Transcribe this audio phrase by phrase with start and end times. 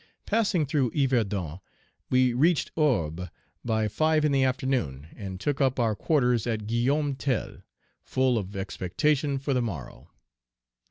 [0.25, 1.59] Passing through Yverdun,
[2.09, 3.29] we reached Orbe
[3.63, 7.61] by five in the afternoon, and took up our quarters at Guillaume Tell,
[8.01, 10.09] full of expectation for the morrow.